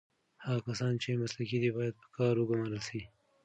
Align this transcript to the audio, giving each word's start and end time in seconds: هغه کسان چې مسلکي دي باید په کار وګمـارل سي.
هغه 0.43 0.59
کسان 0.67 0.93
چې 1.03 1.19
مسلکي 1.23 1.57
دي 1.63 1.69
باید 1.77 1.95
په 2.01 2.07
کار 2.17 2.33
وګمـارل 2.37 2.75
سي. 2.87 3.01